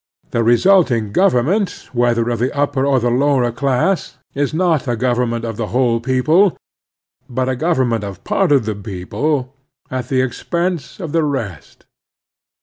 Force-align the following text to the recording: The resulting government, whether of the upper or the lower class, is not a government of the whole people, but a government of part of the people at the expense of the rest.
The 0.31 0.43
resulting 0.43 1.11
government, 1.11 1.89
whether 1.93 2.27
of 2.31 2.39
the 2.39 2.51
upper 2.57 2.87
or 2.87 2.99
the 2.99 3.11
lower 3.11 3.51
class, 3.51 4.17
is 4.33 4.51
not 4.51 4.87
a 4.87 4.95
government 4.95 5.45
of 5.45 5.57
the 5.57 5.67
whole 5.67 5.99
people, 5.99 6.57
but 7.29 7.47
a 7.47 7.55
government 7.55 8.03
of 8.03 8.23
part 8.23 8.51
of 8.51 8.65
the 8.65 8.73
people 8.73 9.53
at 9.91 10.07
the 10.09 10.21
expense 10.21 10.99
of 10.99 11.11
the 11.11 11.23
rest. 11.23 11.85